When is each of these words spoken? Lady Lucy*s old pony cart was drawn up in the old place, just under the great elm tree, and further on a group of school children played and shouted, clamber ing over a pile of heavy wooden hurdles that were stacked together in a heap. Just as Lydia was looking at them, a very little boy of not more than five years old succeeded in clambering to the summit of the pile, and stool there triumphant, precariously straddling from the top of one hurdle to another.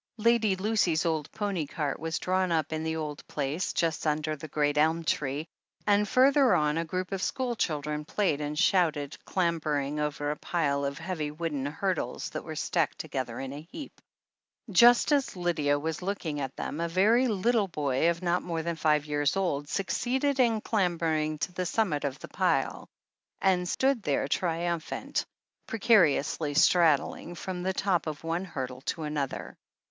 Lady 0.17 0.55
Lucy*s 0.55 1.05
old 1.05 1.31
pony 1.31 1.67
cart 1.67 1.99
was 1.99 2.17
drawn 2.17 2.51
up 2.51 2.73
in 2.73 2.83
the 2.83 2.95
old 2.95 3.23
place, 3.27 3.71
just 3.71 4.07
under 4.07 4.35
the 4.35 4.47
great 4.47 4.75
elm 4.75 5.03
tree, 5.03 5.45
and 5.85 6.09
further 6.09 6.55
on 6.55 6.75
a 6.75 6.83
group 6.83 7.11
of 7.11 7.21
school 7.21 7.55
children 7.55 8.03
played 8.03 8.41
and 8.41 8.57
shouted, 8.57 9.15
clamber 9.25 9.79
ing 9.79 9.99
over 9.99 10.31
a 10.31 10.35
pile 10.35 10.85
of 10.85 10.97
heavy 10.97 11.29
wooden 11.29 11.67
hurdles 11.67 12.31
that 12.31 12.43
were 12.43 12.55
stacked 12.55 12.97
together 12.97 13.39
in 13.39 13.53
a 13.53 13.61
heap. 13.71 14.01
Just 14.71 15.11
as 15.11 15.35
Lydia 15.35 15.77
was 15.77 16.01
looking 16.01 16.41
at 16.41 16.55
them, 16.55 16.81
a 16.81 16.87
very 16.87 17.27
little 17.27 17.67
boy 17.67 18.09
of 18.09 18.23
not 18.23 18.41
more 18.41 18.63
than 18.63 18.75
five 18.77 19.05
years 19.05 19.37
old 19.37 19.69
succeeded 19.69 20.39
in 20.39 20.61
clambering 20.61 21.37
to 21.37 21.51
the 21.51 21.67
summit 21.67 22.05
of 22.05 22.17
the 22.17 22.27
pile, 22.27 22.87
and 23.39 23.69
stool 23.69 23.93
there 24.01 24.27
triumphant, 24.27 25.27
precariously 25.67 26.55
straddling 26.55 27.35
from 27.35 27.61
the 27.61 27.71
top 27.73 28.07
of 28.07 28.23
one 28.23 28.45
hurdle 28.45 28.81
to 28.81 29.03
another. 29.03 29.55